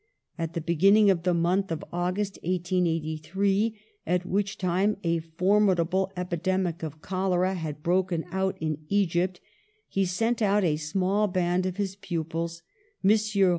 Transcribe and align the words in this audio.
At 0.35 0.53
the 0.53 0.61
be 0.61 0.75
ginning 0.75 1.11
of 1.11 1.21
the 1.21 1.33
month 1.35 1.71
of 1.71 1.83
August, 1.93 2.39
1883, 2.41 3.79
at 4.07 4.25
which 4.25 4.57
time 4.57 4.97
a 5.03 5.19
formidable 5.19 6.11
epidemic 6.17 6.81
of 6.81 7.03
cholera 7.03 7.53
had 7.53 7.83
broken 7.83 8.25
out 8.31 8.57
in 8.59 8.79
Egypt, 8.89 9.39
he 9.87 10.05
sent 10.05 10.41
out 10.41 10.63
a 10.63 10.77
small 10.77 11.27
band 11.27 11.67
of 11.67 11.77
his 11.77 11.97
pupils, 11.97 12.63
Messrs. 13.03 13.37